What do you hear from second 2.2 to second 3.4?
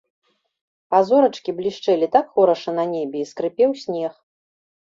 хораша на небе, і